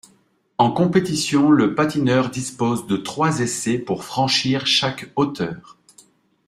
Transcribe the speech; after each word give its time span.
En 0.57 0.71
compétition, 0.71 1.51
le 1.51 1.75
patineur 1.75 2.31
dispose 2.31 2.87
de 2.87 2.97
trois 2.97 3.39
essais 3.39 3.77
pour 3.77 4.03
franchir 4.03 4.65
chaque 4.65 5.11
hauteur. 5.15 5.77